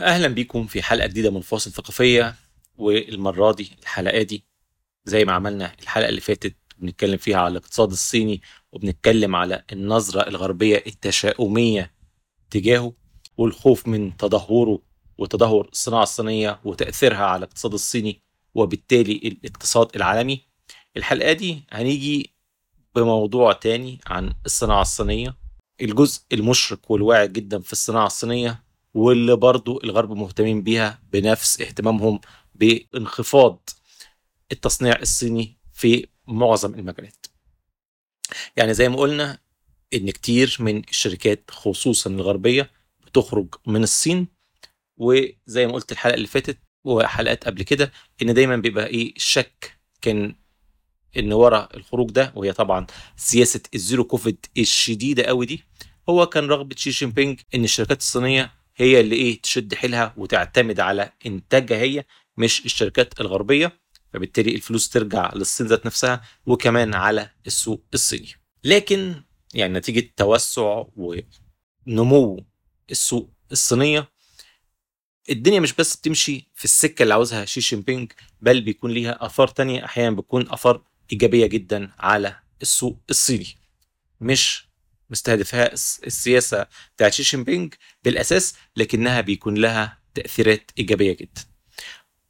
[0.00, 2.34] أهلا بيكم في حلقة جديدة من فاصل ثقافية
[2.78, 4.44] والمرة دي الحلقة دي
[5.04, 8.42] زي ما عملنا الحلقة اللي فاتت بنتكلم فيها على الاقتصاد الصيني
[8.72, 11.92] وبنتكلم على النظرة الغربية التشاؤمية
[12.50, 12.92] تجاهه
[13.36, 14.82] والخوف من تدهوره
[15.18, 18.20] وتدهور الصناعة الصينية وتأثيرها على الاقتصاد الصيني
[18.54, 20.46] وبالتالي الاقتصاد العالمي.
[20.96, 22.34] الحلقة دي هنيجي
[22.94, 25.36] بموضوع تاني عن الصناعة الصينية.
[25.80, 28.62] الجزء المشرق والواعي جدا في الصناعة الصينية
[28.94, 32.20] واللي برضو الغرب مهتمين بيها بنفس اهتمامهم
[32.54, 33.68] بانخفاض
[34.52, 37.26] التصنيع الصيني في معظم المجالات.
[38.56, 39.38] يعني زي ما قلنا
[39.94, 42.70] إن كتير من الشركات خصوصا الغربية
[43.06, 44.28] بتخرج من الصين
[44.96, 50.34] وزي ما قلت الحلقة اللي فاتت وحلقات قبل كده إن دايما بيبقى إيه الشك كان
[51.16, 55.64] إن ورا الخروج ده وهي طبعا سياسة ال zero COVID الشديدة قوي دي
[56.08, 60.80] هو كان رغبة شي جين بينج إن الشركات الصينية هي اللي إيه تشد حيلها وتعتمد
[60.80, 62.04] على إنتاجها هي
[62.36, 63.80] مش الشركات الغربية.
[64.12, 68.28] فبالتالي الفلوس ترجع للصين ذات نفسها وكمان على السوق الصيني.
[68.64, 69.22] لكن
[69.54, 72.44] يعني نتيجة توسع ونمو
[72.90, 74.08] السوق الصينية
[75.30, 79.48] الدنيا مش بس بتمشي في السكة اللي عاوزها شي جين بينج بل بيكون ليها آثار
[79.48, 79.84] تانية.
[79.84, 83.56] أحيانا بتكون آثار إيجابية جدا على السوق الصيني.
[84.20, 84.69] مش
[85.10, 85.72] مستهدفها
[86.06, 86.66] السياسة
[86.96, 91.42] بتاعت شي بينج بالأساس لكنها بيكون لها تأثيرات إيجابية جدا.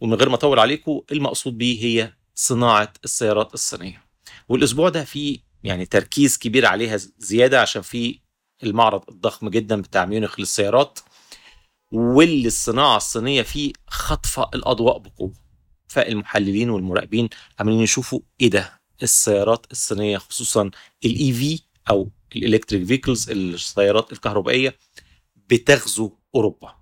[0.00, 4.05] ومن غير ما أطول عليكم المقصود بيه هي صناعة السيارات الصينية.
[4.48, 8.20] والأسبوع ده في يعني تركيز كبير عليها زيادة عشان في
[8.62, 10.98] المعرض الضخم جدا بتاع ميونخ للسيارات
[11.92, 15.33] واللي الصناعه الصينية فيه خاطفه الأضواء بقوة.
[15.89, 20.70] فالمحللين والمراقبين عمالين يشوفوا إيه ده؟ السيارات الصينية خصوصا
[21.05, 24.77] ال EV أو ال electric vehicles السيارات الكهربائية
[25.36, 26.75] بتغزو أوروبا.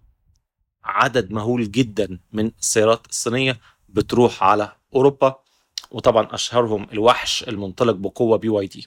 [0.84, 5.42] عدد مهول جدا من السيارات الصينية بتروح على أوروبا
[5.91, 8.86] وطبعا أشهرهم الوحش المنطلق بقوة BYD.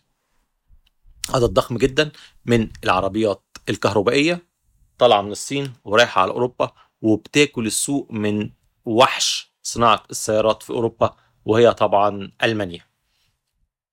[1.30, 2.12] عدد ضخم جدا
[2.46, 4.52] من العربيات الكهربائية.
[4.98, 8.50] طالعه من الصين ورايحه على أوروبا وبتاكل السوق من
[8.86, 12.91] وحش صناعة السيارات في أوروبا وهي طبعا ألمانيا.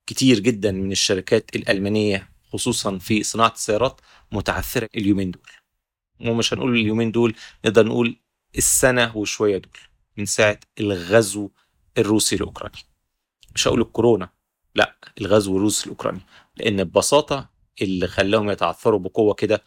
[0.08, 4.00] كتير جدا من الشركات الألمانية خصوصا في صناعة السيارات
[4.32, 5.42] متعثرة اليومين دول.
[6.20, 8.16] ومش هنقول اليومين دول نقدر نقول
[8.58, 9.78] السنة وشوية دول
[10.16, 11.50] من ساعة الغزو
[11.98, 12.78] الروسي الأوكراني.
[13.54, 14.28] مش هقول الكورونا
[14.74, 16.20] لا الغزو الروسي الأوكراني.
[16.56, 17.50] لأن ببساطة
[17.82, 19.62] اللي خلاهم يتعثروا بقوة كده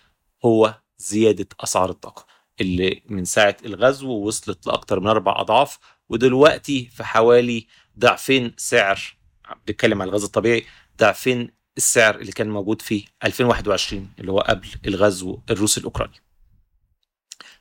[0.45, 2.25] هو زيادة أسعار الطاقة
[2.61, 7.67] اللي من ساعة الغزو وصلت لاكثر من أربع أضعاف ودلوقتي في حوالي
[7.99, 9.20] ضعفين سعر
[9.67, 10.65] بنتكلم على الغاز الطبيعي
[10.99, 16.21] ضعفين السعر اللي كان موجود في 2021 اللي هو قبل الغزو الروسي الأوكراني.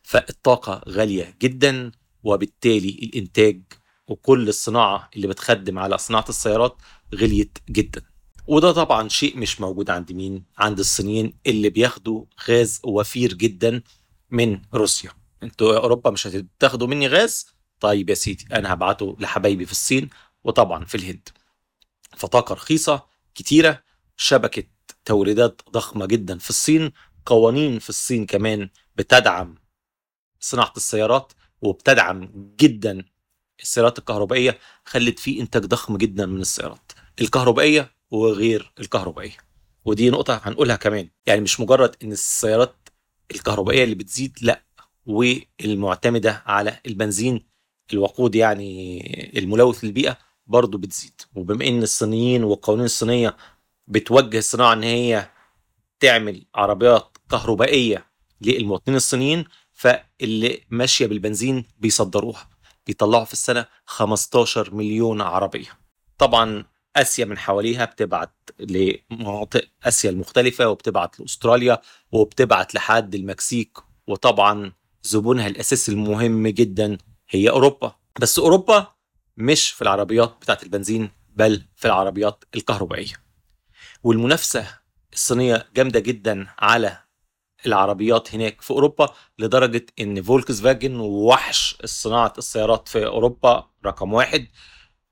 [0.03, 1.93] فالطاقة غالية جدا
[2.23, 3.62] وبالتالي الإنتاج
[4.09, 6.77] وكل الصناعة اللي بتخدم على صناعة السيارات
[7.15, 8.03] غليت جدا.
[8.47, 13.83] وده طبعا شيء مش موجود عند مين؟ عند الصينيين اللي بياخدوا غاز وفير جدا
[14.31, 15.11] من روسيا.
[15.43, 17.47] أنتوا يا أوروبا مش هتاخدوا مني غاز؟
[17.81, 20.11] طيب يا سيدي أنا هبعته لحبايبي في الصين
[20.45, 21.28] وطبعا في الهند.
[22.16, 23.82] فطاقة رخيصة كتيرة
[24.16, 24.65] شبكة
[25.04, 26.93] توريدات ضخمة جدا في الصين
[27.26, 29.54] قوانين في الصين كمان بتدعم
[30.41, 31.32] صناعة السيارات
[31.62, 33.04] وبتدعم جدا
[33.60, 36.93] السيارات الكهربائية خلت في إنتاج ضخم جدا من السيارات.
[37.21, 39.37] الكهربائية وغير الكهربائية.
[39.84, 41.09] ودي نقطة هنقولها كمان.
[41.27, 42.88] يعني مش مجرد إن السيارات
[43.31, 44.65] الكهربائية اللي بتزيد لأ
[45.06, 47.47] والمعتمدة على البنزين
[47.92, 50.19] الوقود يعني الملوث للبيئة
[50.50, 51.21] برضه بتزيد.
[51.34, 53.37] وبما إن الصينيين والقوانين الصينية
[53.87, 55.28] بتوجه الصناعه إن هي
[56.00, 58.06] تعمل عربيات كهربائية
[58.41, 62.50] للمواطنين الصينيين فاللي ماشية بالبنزين بيصدروها
[62.87, 65.78] بيطلعوا في السنة 15 مليون عربية.
[66.19, 66.65] طبعا
[66.97, 71.78] آسيا من حواليها بتبعت لمناطق آسيا المختلفة وبتبعت لأستراليا
[72.12, 74.72] وبتبعت لحد المكسيك وطبعا
[75.03, 76.98] زبونها الأساسي المهم جدا
[77.30, 77.95] هي أوروبا.
[78.21, 78.86] بس أوروبا
[79.41, 83.15] مش في العربيات بتاعت البنزين بل في العربيات الكهربائية.
[84.03, 84.66] والمنافسة
[85.13, 86.98] الصينية جامدة جدا على
[87.66, 94.47] العربيات هناك في أوروبا لدرجة إن فولكس فاجن وحش صناعة السيارات في أوروبا رقم واحد.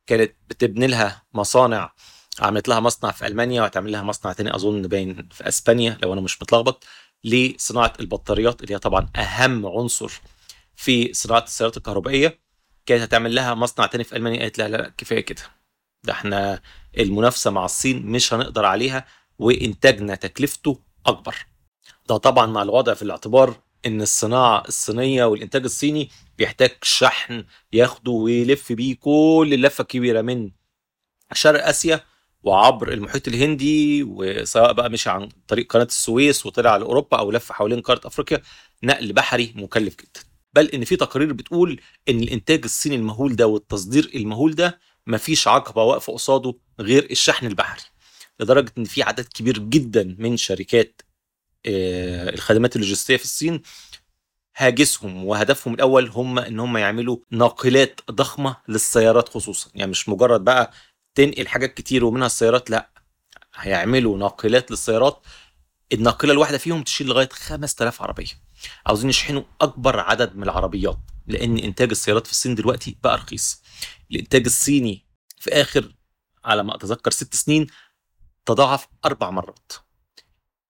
[0.06, 1.92] كانت بتبني لها مصانع
[2.40, 6.20] عملت لها مصنع في ألمانيا وهتعمل لها مصنع تاني أظن باين في إسبانيا لو أنا
[6.20, 6.84] مش متلخبط
[7.24, 10.20] لصناعة البطاريات اللي هي طبعا أهم عنصر
[10.76, 12.47] في صناعة السيارات الكهربائية.
[12.88, 14.40] كانت هتعمل لها مصنع تاني في ألمانيا.
[14.40, 15.42] قالت لا لا كفاية كده.
[16.04, 16.62] ده إحنا
[16.98, 19.04] المنافسة مع الصين مش هنقدر عليها
[19.38, 21.36] وإنتاجنا تكلفته أكبر.
[22.08, 28.72] ده طبعا مع الوضع في الاعتبار إن الصناعة الصينية والإنتاج الصيني بيحتاج شحن ياخده ويلف
[28.72, 30.50] بيه كل اللفة الكبيرة من
[31.32, 32.00] شرق آسيا
[32.42, 37.52] وعبر المحيط الهندي وسواء بقى مشي عن طريق قناة السويس وطلع على أوروبا أو لف
[37.52, 38.42] حوالين قارة أفريقيا
[38.82, 40.27] نقل بحري مكلف جدا.
[40.54, 45.82] بل إن في تقارير بتقول إن الإنتاج الصيني المهول ده والتصدير المهول ده مفيش عقبة
[45.82, 47.82] واقفه قصاده غير الشحن البحري.
[48.40, 51.02] لدرجة إن في عدد كبير جدا من شركات
[51.66, 53.62] آه، الخدمات اللوجستية في الصين
[54.56, 59.70] هاجسهم وهدفهم الأول هم إن هم يعملوا ناقلات ضخمة للسيارات خصوصا.
[59.74, 60.72] يعني مش مجرد بقى
[61.14, 62.90] تنقل حاجات كتير ومنها السيارات لأ
[63.54, 65.22] هيعملوا ناقلات للسيارات
[65.92, 68.26] الناقلة الواحدة فيهم تشيل لغاية 5000 عربية.
[68.86, 73.62] عاوزين يشحنوا أكبر عدد من العربيات لأن إنتاج السيارات في الصين دلوقتي بقى رخيص.
[74.10, 75.06] الإنتاج الصيني
[75.38, 75.94] في آخر
[76.44, 77.66] على ما أتذكر ست سنين
[78.46, 79.72] تضاعف أربع مرات.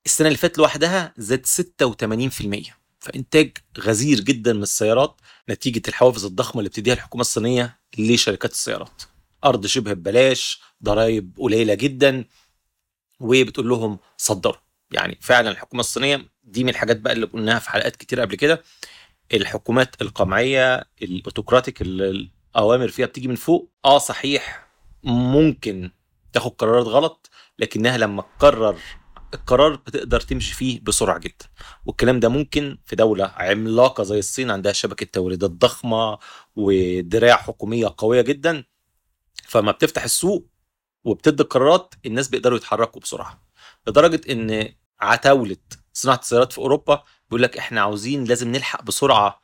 [0.07, 5.21] السنة اللي فاتت لوحدها زاد 86% فإنتاج غزير جدا من السيارات
[5.51, 9.03] نتيجة الحوافز الضخمة اللي بتديها الحكومة الصينية لشركات السيارات.
[9.45, 12.25] أرض شبه ببلاش ضرائب قليلة جدا
[13.21, 14.68] وبتقول لهم صدروا.
[14.91, 18.63] يعني فعلا الحكومة الصينية دي من الحاجات بقى اللي قلناها في حلقات كتير قبل كده
[19.35, 23.71] الحكومات القمعية الأوتوكراتيك الأوامر فيها بتيجي من فوق.
[23.85, 24.69] آه صحيح
[25.05, 25.91] ممكن
[26.33, 28.77] تاخد قرارات غلط لكنها لما تقرر
[29.35, 31.47] القرار بتقدر تمشي فيه بسرعة جدا.
[31.87, 36.19] والكلام ده ممكن في دولة عملاقة زي الصين عندها شبكة توريدات ضخمة
[36.57, 38.65] ودراع حكومية قوية جدا
[39.45, 40.47] فما بتفتح السوق
[41.05, 43.48] وبتدي قرارات الناس بيقدروا يتحركوا بسرعة.
[43.87, 45.57] لدرجة إن عتاولة
[45.93, 49.41] صناعة السيارات في أوروبا بيقول لك إحنا عاوزين لازم نلحق بسرعة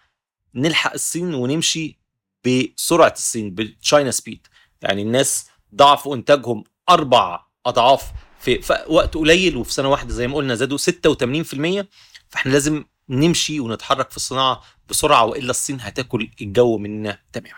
[0.55, 1.99] نلحق الصين ونمشي
[2.47, 4.47] بسرعة الصين بالتشاينا سبيد
[4.83, 10.55] يعني الناس ضعفوا إنتاجهم أربع أضعاف في وقت قليل وفي سنة واحدة زي ما قلنا
[10.55, 11.85] زادوا 86%
[12.29, 17.57] فإحنا لازم نمشي ونتحرك في الصناعة بسرعة وإلا الصين هتاكل الجو مننا تماما.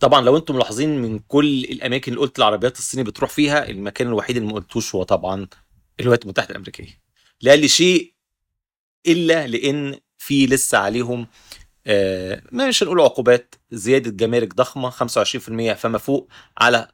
[0.00, 4.36] طبعا لو أنتم ملاحظين من كل الأماكن اللي قلت العربيات الصيني بتروح فيها المكان الوحيد
[4.36, 5.46] اللي ما قلتوش هو طبعا
[6.00, 7.00] الولايات المتحدة الأمريكية.
[7.42, 8.14] لا لشيء
[9.06, 11.26] إلا لأن في لسه عليهم
[11.86, 16.88] آه مش هنقول عقوبات زيادة جمارك ضخمة 25% فما فوق على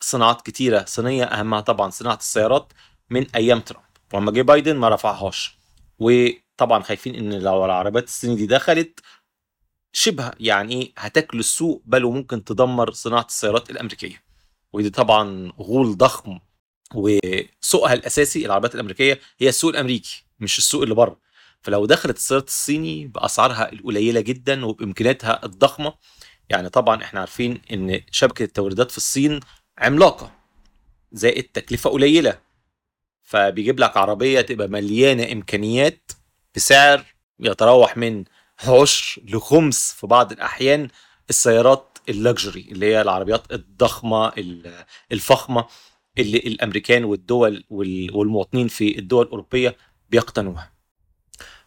[0.00, 2.72] صناعات كتيرة صينية أهمها طبعا صناعة السيارات
[3.10, 3.84] من أيام ترامب.
[4.14, 5.58] ولما جه بايدن ما رفعهاش.
[5.98, 9.00] وطبعا خايفين إن لو العربيات الصيني دي دخلت
[9.92, 14.22] شبه يعني إيه هتاكل السوق بل وممكن تدمر صناعة السيارات الأمريكية.
[14.72, 16.38] ودي طبعا غول ضخم
[16.94, 21.18] وسوقها الأساسي العربيات الأمريكية هي السوق الأمريكي مش السوق اللي بره.
[21.62, 25.94] فلو دخلت السيارات الصيني بأسعارها القليلة جدا وبإمكانياتها الضخمة
[26.48, 29.40] يعني طبعا إحنا عارفين إن شبكة التوريدات في الصين
[29.78, 30.32] عملاقة
[31.12, 32.38] زائد تكلفة قليلة.
[33.22, 36.12] فبيجيب لك عربية تبقى مليانة إمكانيات
[36.56, 37.04] بسعر
[37.40, 38.24] يتراوح من
[38.68, 40.88] عشر لخمس في بعض الأحيان
[41.30, 44.32] السيارات اللكجري اللي هي العربيات الضخمة
[45.12, 45.64] الفخمة.
[46.18, 49.76] اللي الأمريكان والدول والمواطنين في الدول الأوروبية
[50.10, 50.72] بيقتنوها.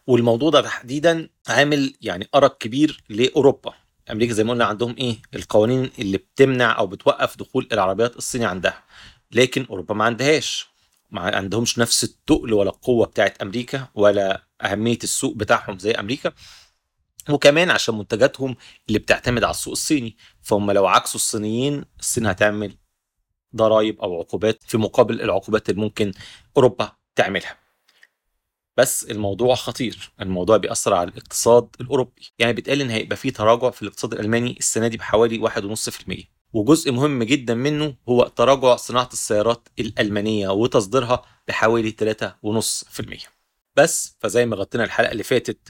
[0.06, 3.74] والموضوع ده تحديدا عامل يعني أرق كبير لأوروبا.
[4.10, 8.84] أمريكا زي ما قلنا عندهم إيه؟ القوانين اللي بتمنع أو بتوقف دخول العربيات الصيني عندها.
[9.32, 10.66] لكن أوروبا ما عندهاش.
[11.10, 16.32] ما عندهمش نفس التقل ولا القوة بتاعت أمريكا ولا أهمية السوق بتاعهم زي أمريكا.
[17.30, 18.56] وكمان عشان منتجاتهم
[18.88, 20.16] اللي بتعتمد على السوق الصيني.
[20.42, 22.76] فهم لو عكسوا الصينيين الصين هتعمل
[23.56, 26.12] ضرائب أو عقوبات في مقابل العقوبات اللي ممكن
[26.56, 27.56] أوروبا تعملها.
[28.76, 30.12] بس الموضوع خطير.
[30.20, 32.22] الموضوع بيأثر على الاقتصاد الأوروبي.
[32.38, 37.22] يعني بيتقال إن هيبقى فيه تراجع في الاقتصاد الألماني السنة دي بحوالي 1.5% وجزء مهم
[37.22, 43.26] جدا منه هو تراجع صناعة السيارات الألمانية وتصديرها بحوالي 3.5%
[43.76, 45.68] بس فزي ما غطينا الحلقة اللي فاتت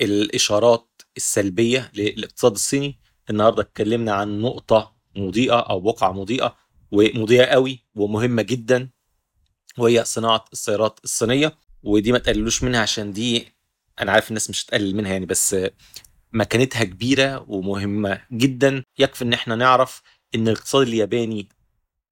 [0.00, 2.98] الإشارات السلبية للاقتصاد الصيني
[3.30, 6.56] النهاردة اتكلمنا عن نقطة مضيئة أو بقعة مضيئة
[6.96, 8.90] ومضيئة قوي ومهمة جدا
[9.78, 11.56] وهي صناعة السيارات الصينية.
[11.82, 13.48] ودي ما تقللوش منها عشان دي
[14.00, 15.56] أنا عارف الناس مش هتقلل منها يعني بس
[16.32, 18.82] مكانتها كبيرة ومهمة جدا.
[18.98, 20.02] يكفي إن إحنا نعرف
[20.34, 21.48] إن الاقتصاد الياباني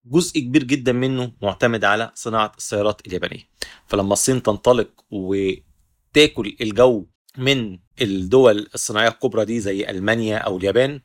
[0.05, 3.49] جزء كبير جدا منه معتمد على صناعة السيارات اليابانية.
[3.87, 7.07] فلما الصين تنطلق وتاكل الجو
[7.39, 11.01] من الدول الصناعية الكبرى دي زي ألمانيا أو اليابان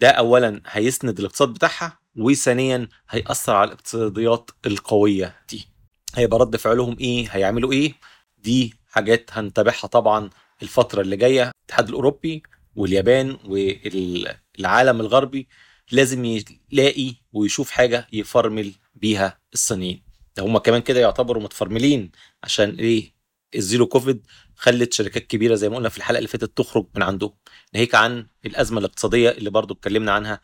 [0.00, 5.68] ده اولا هيسند الاقتصاد بتاعها وثانيا هيأثر على الاقتصاديات القوية دي.
[6.14, 7.94] هيبقى رد فعلهم إيه؟ هيعملوا إيه؟
[8.38, 10.30] دي حاجات هنتابعها طبعا
[10.62, 11.42] الفترة اللي جاية.
[11.60, 12.42] الاتحاد الأوروبي
[12.76, 15.48] واليابان والعالم الغربي
[15.92, 20.02] لازم يلاقي ويشوف حاجة يفرمل بيها الصينيين.
[20.38, 22.10] هم كمان كده يعتبروا متفرملين
[22.44, 23.14] عشان إيه؟
[23.54, 27.32] الزيرو كوفيد خلت شركات كبيرة زي ما قلنا في الحلقة اللي فاتت تخرج من عندهم
[27.74, 30.40] ناهيك عن الأزمة الاقتصادية اللي برضو اتكلمنا عنها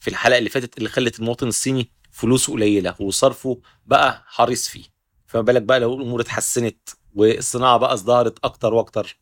[0.00, 4.84] في الحلقة اللي فاتت اللي خلت المواطن الصيني فلوسه قليلة وصرفه بقى حريص فيه.
[5.26, 9.18] فما بالك بقى لو الأمور اتحسنت والصناعة بقى ازدهرت أكتر وأكتر.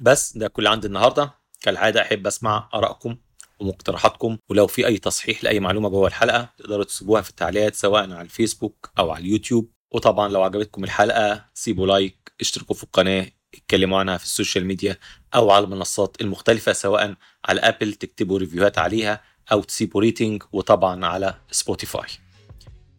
[0.00, 1.34] بس ده كل عندي النهارده.
[1.60, 3.16] كالعادة أحب أسمع آرائكم
[3.60, 4.38] ومقترحاتكم.
[4.48, 8.90] ولو في أي تصحيح لأي معلومة جوه الحلقة تقدروا تسيبوها في التعليقات سواء على الفيسبوك
[8.98, 9.72] أو على اليوتيوب.
[9.90, 14.96] وطبعا لو عجبتكم الحلقة سيبوا like اشتركوا في القناة اتكلموا عنها في ال social media
[15.34, 17.14] أو على المنصات المختلفة سواء
[17.44, 22.08] على Apple تكتبوا review هات عليها أو تسيبوا rating وطبعا على Spotify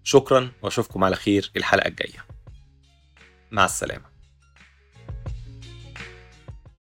[0.03, 2.25] شكرا وأشوفكم على خير الحلقة الجاية.
[3.51, 4.09] مع السلامة.